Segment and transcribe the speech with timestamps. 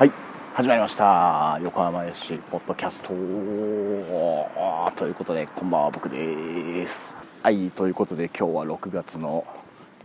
[0.00, 0.12] はい。
[0.54, 1.58] 始まりました。
[1.62, 3.08] 横浜 FC ポッドキャスト。
[4.96, 7.14] ということでこんばんは僕です。
[7.42, 9.44] はいということで今日は6月の、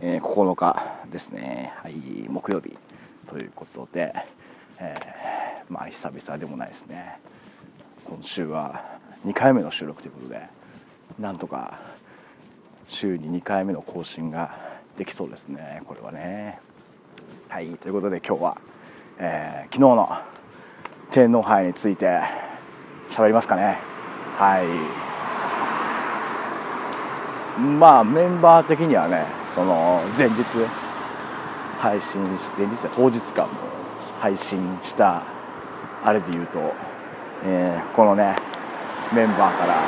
[0.02, 1.72] えー、9日ですね。
[1.82, 1.94] はい
[2.28, 2.76] 木曜日。
[3.26, 4.14] ということで、
[4.78, 7.18] えー、まあ久々でもないですね。
[8.04, 10.46] 今週は2回目の収録ということで
[11.18, 11.80] なんとか
[12.86, 14.58] 週に2回目の更新が
[14.98, 15.80] できそうですね。
[15.86, 16.60] これはね。
[17.48, 18.58] はいということで今日は、
[19.18, 20.18] えー、昨日の
[21.10, 22.20] 天皇杯について
[23.08, 23.78] 喋りますかね。
[24.36, 25.16] はい。
[27.58, 30.44] まあメンバー的にはねその前日
[31.78, 33.48] 配信して前日は当日かも
[34.20, 35.22] 配信した
[36.04, 36.74] あれで言うと、
[37.44, 38.36] えー、このね
[39.14, 39.82] メンバーから、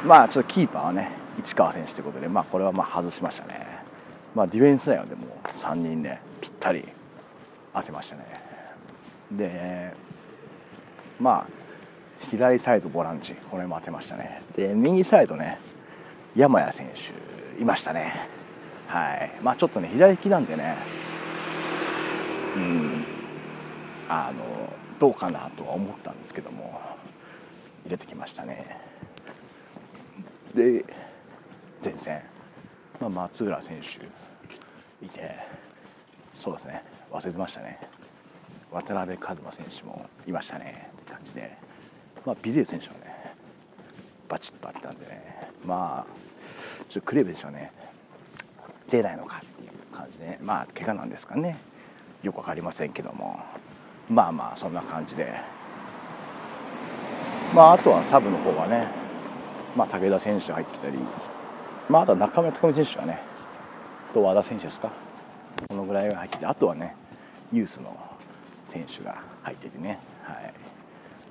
[0.00, 1.10] えー、まあちょっとキーパーはね
[1.40, 3.77] 市川選手ということでまあこれはまあ外しましたね。
[4.34, 5.26] まあディフェンス内はでも
[5.62, 6.86] 3人でぴったり
[7.74, 8.24] 当てましたね。
[9.32, 9.92] で
[11.20, 11.46] まあ
[12.30, 14.42] 左サイドボランチこれも当てましたね。
[14.56, 15.58] で右サイドね
[16.36, 18.28] 山谷選手いましたね。
[18.86, 19.30] はい。
[19.42, 20.76] まあちょっとね左利きなんでね
[22.56, 23.04] うん
[24.08, 26.80] あのどうかなとは思ったんですけども
[27.84, 28.80] 入れてきましたね。
[30.54, 30.84] で
[31.84, 32.22] 前線、
[33.00, 34.08] まあ、松浦選手
[35.02, 35.36] いて
[36.38, 36.82] そうですね。
[37.10, 37.78] 忘れてましたね。
[38.70, 40.90] 渡辺一馬選手もいましたね。
[41.00, 41.56] って感じで、
[42.24, 43.34] まあ、ビゼル選手はね
[44.28, 45.50] バチッとあったんでね。
[45.64, 46.12] まあ
[46.88, 47.72] ちょっとクレーブでしょうね。
[48.90, 51.58] 出ないのかっていう感じでまあ怪我なんですかね。
[52.22, 53.40] よく分かりませんけども。
[54.08, 55.32] まあまあそんな感じで。
[57.54, 58.88] まああとはサブの方はね、
[59.76, 60.98] まあ、武田選手入ってたり、
[61.88, 63.20] まあ、あとは中村匠選手はね。
[64.18, 64.90] と和田選手ですか？
[65.68, 66.96] このぐらいが入っててあとはね
[67.52, 67.96] ユースの
[68.68, 70.52] 選手が入っててね、はい。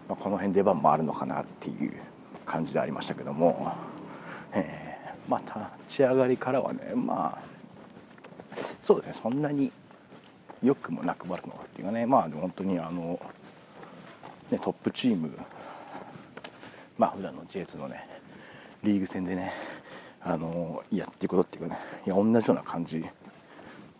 [0.07, 1.93] まあ、この辺出番もあるのかなっていう
[2.45, 3.73] 感じでありましたけども、
[4.53, 9.19] えー、まあ立ち上がりからはねまあそうですね。
[9.21, 9.71] そんなに
[10.63, 12.05] 良くもなく悪くもっていうかね。
[12.05, 13.19] まあ本当にあの、
[14.49, 15.37] ね、トップチーム。
[16.97, 18.07] まあ普段の J2 のね
[18.81, 19.51] リーグ戦でね
[20.21, 23.03] あのやっていくことっていうかねいや同じような感じ。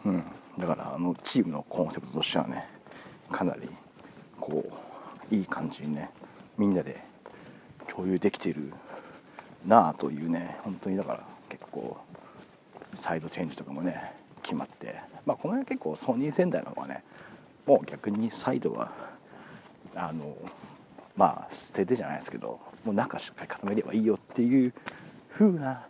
[0.06, 0.24] うん、
[0.58, 2.68] だからあのチームのコンセプトとしてはね
[3.32, 3.68] かなり
[4.40, 4.64] こ
[5.32, 6.10] ういい感じにね
[6.58, 7.04] みんなで
[7.88, 8.72] 共有できている
[9.66, 11.98] なあというね本当にだから結構
[13.02, 14.14] サイドチェンジとかもね
[14.44, 14.96] 決まって、
[15.26, 17.04] まあ、この辺結構ソニー仙台の方はね
[17.66, 18.92] もう逆にサイドは
[19.96, 20.38] あの
[21.16, 24.74] まあ捨ててじゃないですけどもう中しっかり固めればいいよっていう
[25.34, 25.86] 風な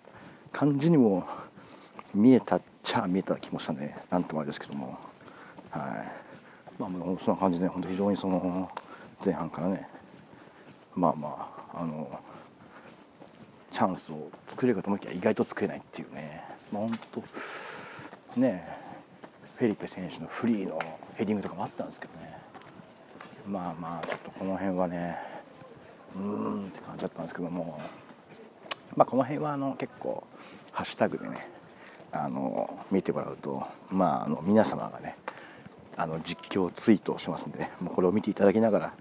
[0.58, 1.24] 感じにも
[2.16, 3.96] 見えたちゃ見えた気もしたね。
[4.10, 4.98] なんともあれですけども。
[5.70, 6.82] はい。
[6.82, 8.72] まあもうそんな感じで本当非常にその
[9.24, 9.88] 前半からね。
[10.96, 12.10] まあまああの
[13.72, 16.44] チャンスを作れるかと思いきや意外と作れないっていうね。
[16.74, 18.68] 本当ね
[19.58, 20.80] フェリペ選手のフリーの
[21.14, 22.36] ヘディングとかもあったんですけどね。
[23.48, 25.20] まあまあちょっとこの辺はね
[26.16, 27.80] うーんって感じだったんですけども。
[28.96, 30.26] まあこの辺はあの結構
[30.78, 31.50] ハッシュタグでね
[32.12, 35.16] あの見てもらうと、まあ、あの皆様がね
[35.96, 38.94] あの実況ツイートをしますんで、ね、もうこれを見ていただきながら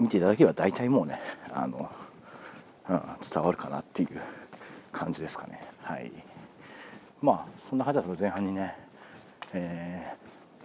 [0.00, 1.20] 見ていただければ大体もうね
[1.52, 1.88] あの、
[2.88, 3.02] うん、
[3.32, 4.08] 伝わるかなっていう
[4.90, 5.62] 感じですかね。
[5.84, 6.10] はい。
[7.22, 8.74] まあそんな感じだと前半にね、
[9.52, 10.14] え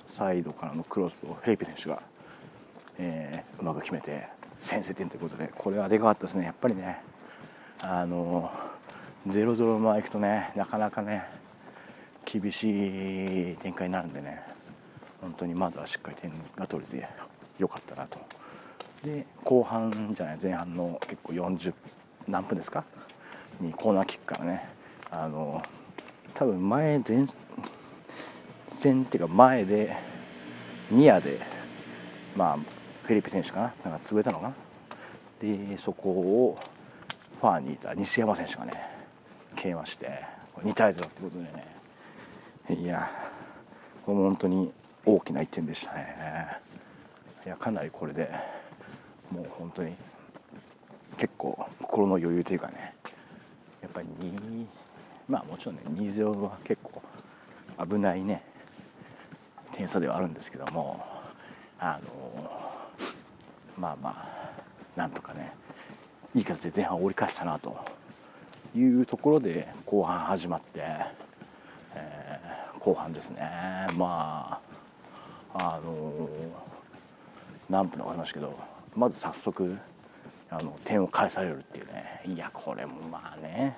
[0.08, 2.02] ー、サイドからのクロスをフェイペ選手が、
[2.98, 4.28] えー、うまく決めて
[4.62, 6.46] 先制点ということでこれはでかかったですね。
[6.46, 7.04] やっぱりね
[7.82, 8.50] あの
[9.28, 11.26] 0-0のままいくとねなかなかね
[12.26, 14.42] 厳しい展開になるんでね
[15.22, 17.08] 本当にまずはしっかり点が取れて
[17.58, 18.20] よかったなと。
[19.04, 21.74] で後半じゃない前半の結構40
[22.28, 22.84] 何分ですか？
[23.60, 24.68] にコーナーキックからね
[25.12, 25.62] あの
[26.34, 27.26] 多分前前
[28.68, 29.96] 線っていうか前で
[30.92, 31.40] ニアで
[32.36, 32.58] まあ
[33.04, 33.92] フェリペ選手かな？
[33.92, 34.54] なんか潰れたのかな？
[35.40, 36.60] でそこを
[37.40, 38.95] ファーにいた西山選手がね
[39.66, 40.22] 消えまして
[40.58, 41.44] 2対0ってことで
[42.76, 42.84] ね。
[42.84, 43.10] いや
[44.06, 44.72] これも本当に
[45.04, 46.60] 大きな1点でしたね。
[47.48, 48.30] いやかなりこれで
[49.32, 49.96] もう本当に
[51.18, 52.94] 結構心の余裕というかね
[53.82, 54.66] やっぱり2
[55.28, 57.02] まあもちろんね2-0は結構
[57.88, 58.44] 危ないね
[59.74, 61.04] 点差ではあるんですけども
[61.80, 62.52] あの
[63.80, 65.52] まあまあなんとかね
[66.36, 67.76] いい形で前半を折り返したなと
[68.76, 70.82] いうところで後半始まって、
[71.96, 73.88] えー、後半ですね。
[73.96, 74.60] ま
[75.54, 76.30] ああの
[77.70, 78.60] 何分かかりましたけど
[78.94, 79.78] まず早速
[80.50, 82.22] あの点を返されるっていうね。
[82.26, 83.78] いやこれもまあね。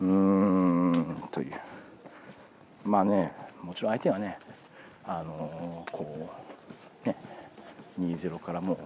[0.00, 1.60] うーんという。
[2.84, 3.32] まあね
[3.62, 4.38] もちろん相手はね
[5.04, 6.28] あのこ
[7.04, 7.16] うね
[7.98, 8.78] 2-0からもう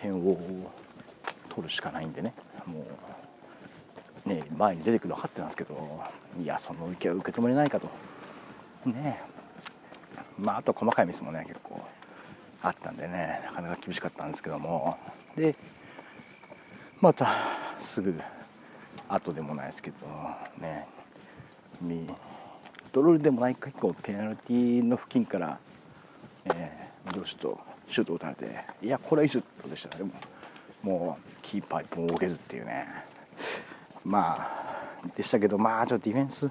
[0.00, 0.38] 点を
[1.48, 2.32] 取るしかないんでね。
[2.66, 2.84] もう
[4.26, 6.00] ね前に出てくるの分かってたんですけど
[6.42, 7.88] いやその受けは受け止めれないかと。
[8.86, 9.20] ね。
[10.38, 11.80] まああと細かいミスもね結構
[12.62, 14.98] あったんでねなかなか厳しかったんですけども。
[15.36, 15.54] で
[17.00, 17.28] また
[17.80, 18.14] すぐ
[19.08, 19.96] 後でもないですけど
[20.58, 20.86] ね。
[22.92, 25.58] ドロールでもないか結構ペナルティーの付近から、
[26.46, 27.58] えー、どしと
[27.90, 30.12] シュートを打たれていやこれはいいシュートでしたでも
[30.82, 32.86] もうキーパー一本動けずっていうね。
[34.04, 36.50] まあでしたけどまあちょっとディフェンス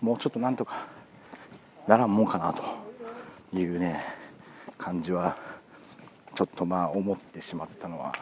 [0.00, 0.86] もうちょっとなんとか
[1.86, 4.00] ならんもんかなというね
[4.76, 5.36] 感じは
[6.34, 8.12] ちょっとまあ思ってしまったのは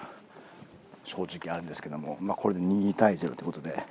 [1.05, 3.85] 正直あるんですけども、まあ、これで2対0ということで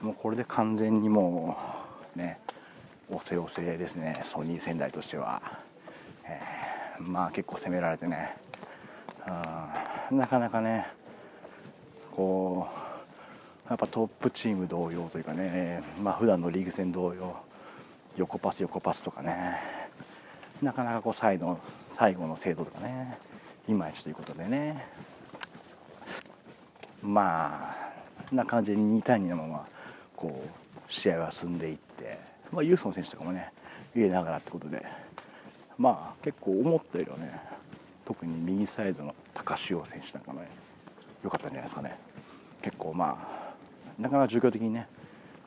[0.00, 1.56] もうこれで完全にも
[2.16, 2.38] うね
[3.10, 5.42] 押せ押せですねソニー仙台としては、
[6.24, 8.34] えー、まあ結構攻められてね
[10.10, 10.86] なかなかね
[12.16, 12.79] こう
[13.70, 17.36] やっぱトップチーム同様というかねまあ普段のリーグ戦同様
[18.16, 19.60] 横パス横パスとかね
[20.60, 21.56] なかなかこう最後
[21.92, 23.16] 最後の精度とかね
[23.68, 24.84] いまいちということでね。
[27.02, 27.74] ま
[28.32, 29.66] あな感じで2対2のまま
[30.16, 32.18] こう試合は進んでいって、
[32.52, 33.52] まあ、ユーソン選手とかもね
[33.94, 34.84] 入れながらってことで
[35.78, 37.40] まあ結構思ったよりはね
[38.04, 40.48] 特に右サイドの高潮選手なんかもね
[41.24, 41.96] 良かったんじゃないですかね。
[42.62, 43.39] 結構まあ
[44.00, 44.88] なかなか状況的にね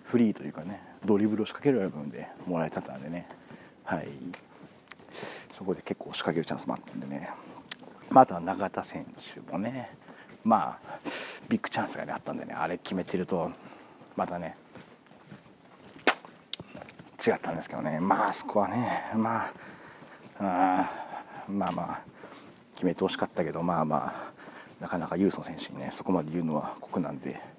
[0.05, 3.27] フリーというかねドリブルを仕掛けられる部分でもらえたんでね。
[3.83, 4.07] はい。
[5.51, 7.29] そこで結構仕掛けるチャンスもあったんでね。
[8.09, 9.89] また永田選手もね
[10.44, 11.00] まあ
[11.50, 13.51] ビッグチャンスが、ね、あったんでねあれ決めてると
[14.15, 14.55] またね
[17.25, 18.00] 違ったんですけどね。
[18.00, 19.51] まああそこはねまあ
[20.39, 20.89] あ
[21.50, 22.01] まあまあ
[22.75, 24.31] 決めてほしかったけどまあま
[24.79, 27.52] あなかなかユーソン選手にねそこまで言うのは酷なんで。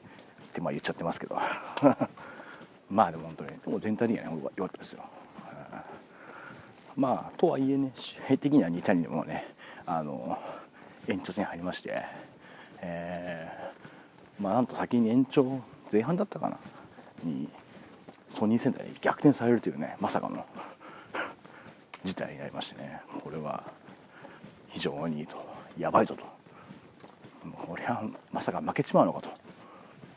[0.55, 1.37] ってまあ言っちゃってますけど。
[2.89, 5.05] まあでも本当にでも全体的にはね良かったですよ。
[6.97, 9.53] まあとはいえね試合的には2対2でもね
[9.85, 10.39] あの
[11.09, 12.05] 延長戦入りまして、
[12.81, 15.61] えー、まあなんと先に延長
[15.93, 16.59] 前半だったかな
[17.25, 17.49] に
[18.29, 20.47] ソニー仙台に逆転されるというねまさかの
[22.05, 23.65] 事態になりましてねこれは
[24.69, 25.37] 非常にいいと
[25.77, 26.25] やばいぞと。
[27.67, 28.03] これは
[28.33, 29.44] まさか負けちまうのかと。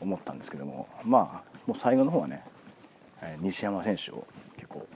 [0.00, 2.42] 思ったんですけどもまあもう最後の方はね
[3.40, 4.86] 西山選手を結構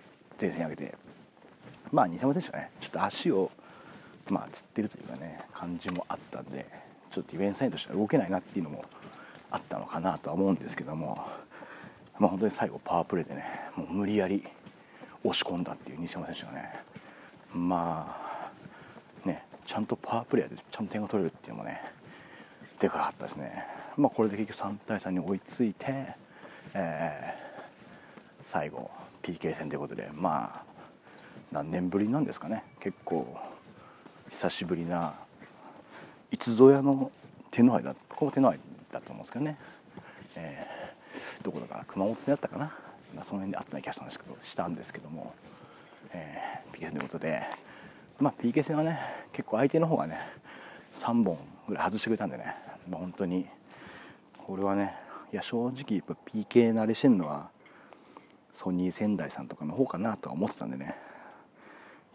[0.40, 0.94] 前線に上げて
[1.90, 3.50] まあ西山選手はねちょっと足を
[4.30, 6.66] まあつってるというかね感じもあったんで
[7.10, 8.84] ちょっとディフェンスサイドとしては動けないなっていうのも
[9.50, 11.18] あったのかなとは思うんですけども
[12.18, 13.44] まあ本当に最後パワープレーでね
[13.76, 14.44] もう無理やり
[15.24, 16.72] 押し込んだっていう西山選手がね
[17.52, 18.16] ま
[19.24, 21.80] あねちゃんとパワープレーでちゃんと点が取れるっていうのもね
[22.80, 23.64] でかかったですね。
[23.96, 26.16] まあこれで結局3対3に追いついて、
[26.74, 28.90] えー、最後
[29.22, 30.72] PK 戦ということでまあ
[31.50, 32.64] 何年ぶりなんですかね。
[32.80, 33.36] 結構
[34.30, 35.14] 久しぶりな
[36.30, 37.10] いつぞやの
[37.50, 38.58] 手の愛だここ手の愛
[38.90, 39.58] だと思うんですけどね、
[40.34, 42.72] えー、どこだか熊本戦だったかな、
[43.14, 45.34] まあ、その辺であったような気がしたんですけどしたんですけども、
[46.12, 47.42] えー、PK 戦ということで、
[48.18, 48.98] まあ、PK 戦はね
[49.32, 50.18] 結構相手の方がね
[50.94, 51.36] 3本
[51.68, 52.56] ぐらい外してくれたんでね、
[52.88, 53.46] まあ、本当に
[54.46, 54.94] これはね
[55.32, 57.50] いや正直やっぱ PK 慣れしてるのは
[58.52, 60.96] ソニー仙台さんとかの方かなとは思ってたんでね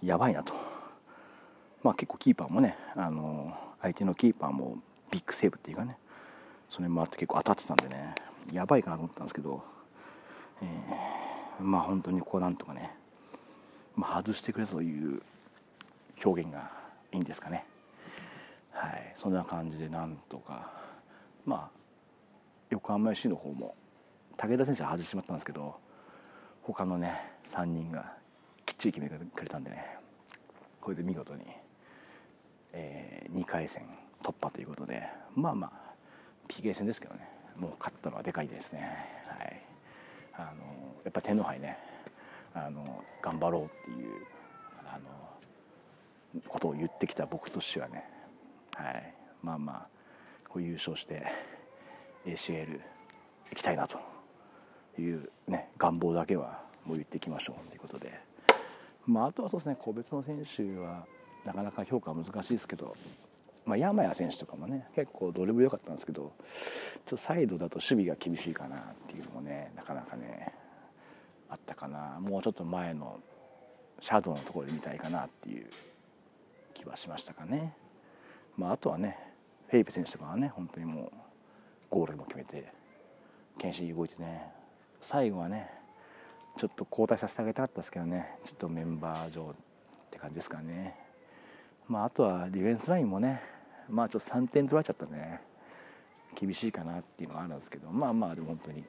[0.04, 0.54] やばいなと。
[1.84, 4.78] まあ、結構キーパーもねあの相手のキーパーも
[5.10, 5.98] ビッグセーブっていうかね
[6.70, 8.14] それもあって結構当たってたんでね
[8.52, 9.64] やばいかなと思ったんですけど、
[10.62, 12.94] えー、まあ本当にこうなんとかね、
[13.96, 15.22] まあ、外してくれという
[16.24, 16.72] 表現が
[17.14, 17.66] いいんですかね
[18.72, 20.72] はいそんな感じでなんとか
[21.46, 21.77] まあ
[22.70, 23.76] 横浜 FC の方も
[24.38, 25.76] 武田選手は外してしまったんですけど
[26.64, 28.14] 他のね3人が
[28.66, 29.98] きっちり決めてくれたんでね
[30.82, 31.44] これで見事に
[32.74, 33.84] えー、2回戦
[34.24, 35.04] 突破ということで
[35.36, 35.72] まあまあ
[36.48, 38.92] PK 戦ですけどねもう勝ったのはでかいですね、
[39.28, 39.62] はい、
[40.36, 40.64] あの
[41.04, 41.78] やっぱり天皇杯ね
[42.54, 44.12] あの頑張ろうっていう
[44.88, 45.00] あ
[46.36, 48.04] のことを言ってきた僕としてはね、
[48.76, 49.88] はい、まあまあ
[50.48, 51.26] こう優勝して
[52.28, 52.80] ACL
[53.52, 54.00] 行きたいなと
[55.00, 58.20] いう、ね、願望だけはもう言っていきましょうということで、
[59.06, 61.06] まあ、あとはそうですね個別の選手は
[61.46, 62.96] なかなか評価は難しいですけど、
[63.66, 66.32] まあ、山谷選手とかもね結構ドリブル良かったんですけどちょっ
[67.06, 70.54] とサイドだと守備が厳しいかなっていうのもねなかなかね
[71.50, 73.20] あったかなもうちょっと前の
[74.02, 75.68] シャドウのところで見たいかなっていう
[76.74, 77.74] 気はしましたかね。
[78.56, 79.18] まあ、あとはね
[79.70, 81.27] フェイペ選手とかはね本当にもう
[81.90, 82.72] ゴールも決めて
[83.58, 84.52] 剣士動いてね。
[85.02, 85.70] 最後はね
[86.58, 88.38] ちょっと交代させてあげたかったですけどね。
[88.46, 89.54] ちょっとメンバー上っ
[90.12, 90.96] て感じですかね。
[91.88, 93.42] まああとはディフェンスラインもね
[93.90, 95.42] まあちょっと3点取られちゃったんでね。
[96.40, 98.84] 厳しいかなっていうのがあるんですけどまあまあでも本当に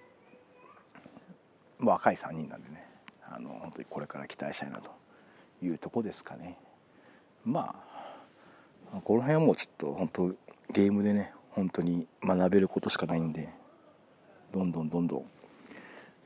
[1.79, 2.87] 若い3人なんでね。
[3.31, 4.91] あの本当にこれから期待したいなと
[5.63, 6.59] いうとこですかね。
[7.45, 7.75] ま
[8.93, 10.29] あこの辺はもうちょっと本当
[10.73, 13.49] ゲームでね本当に学べることしかないんで
[14.53, 15.25] どんどんどんどん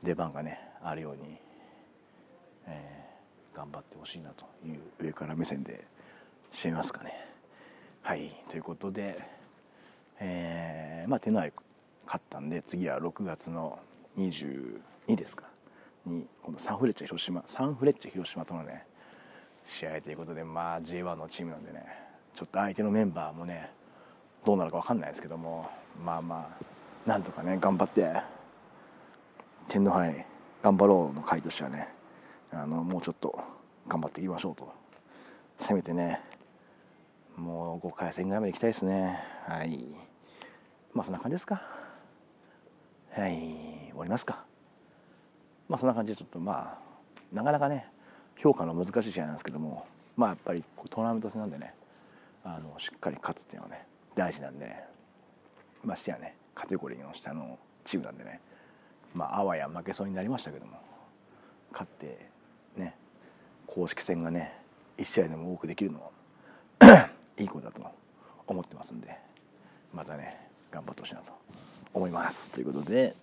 [0.03, 1.37] 出番がねあるように、
[2.67, 5.87] えー、頑張ってほしいなという上から目線で
[6.51, 7.13] してみますかね。
[8.03, 9.27] はいということで、
[10.19, 11.51] えー、まあ手の愛
[12.05, 13.79] 勝ったんで次は6月の
[14.19, 15.45] 22ですか
[16.05, 18.85] に今度サンフレッチェ広島サンフレッチェ広島とのね
[19.65, 21.85] 試合ということでまあ J1 のチームなんでね
[22.35, 23.71] ちょっと相手のメンバーもね
[24.45, 25.69] どうなるか分かんないですけども
[26.03, 26.49] まあま
[27.07, 28.13] あなんとかね頑張って
[29.67, 30.25] 天皇杯
[30.61, 31.89] 頑張ろうの回としてはね
[32.51, 33.37] あのもうちょっと
[33.87, 34.71] 頑張っていきましょうと。
[35.59, 36.21] せめてね
[37.35, 39.19] もう5回戦ぐらいまで行きたいですね。
[39.47, 39.79] はい。
[40.93, 41.61] まあそんな感じですか。
[43.11, 43.31] はい。
[43.89, 44.45] 終わりますか。
[45.67, 47.87] まあそんな感じでちょっとまあなかなかね
[48.37, 49.85] 評価の難しい試合なんですけども
[50.15, 51.73] まあやっぱりトーナメント戦なんでね
[52.43, 54.83] あのしっかり勝つっていうのはね大事なんで、ね、
[55.83, 58.39] ましてやねカテゴリーの下のチームなんでね。
[59.13, 60.83] まああわや負けそうになりましたけども。
[61.73, 62.29] 勝って
[62.77, 62.95] ね
[63.67, 64.53] 公式戦がね
[64.97, 66.11] 1試合でも多くできるの
[66.79, 67.81] は いいことだと
[68.47, 69.17] 思ってますんで
[69.93, 71.33] またね頑張ってほしいなと
[71.93, 72.49] 思います。
[72.51, 73.15] ということで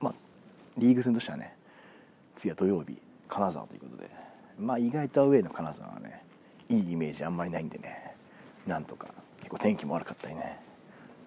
[0.00, 0.14] まあ
[0.76, 1.56] リーグ戦としてはね
[2.36, 4.10] 次は土曜日金沢ということで
[4.58, 6.22] まあ意外とアウェーの金沢はね
[6.68, 8.16] いいイメージあんまりないんでね
[8.66, 9.08] なんとか
[9.46, 10.58] 結構天気も悪かったりね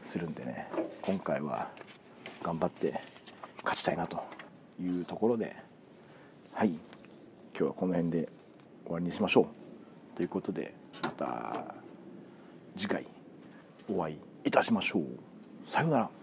[0.03, 0.67] するんでね
[1.01, 1.69] 今回は
[2.43, 2.99] 頑張って
[3.63, 4.21] 勝ちたいなと
[4.77, 5.55] いうところで
[6.51, 6.79] はい今
[7.53, 8.27] 日はこの辺で
[8.83, 10.17] 終わりにしましょう。
[10.17, 11.63] ということでまた
[12.75, 13.05] 次回
[13.89, 15.03] お会いいたしましょう。
[15.65, 16.18] さようなら。